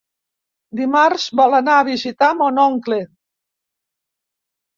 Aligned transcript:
Dimarts 0.77 1.25
vol 1.39 1.57
anar 1.57 1.75
a 1.81 1.83
visitar 1.89 2.31
mon 2.41 2.59
oncle. 2.65 2.99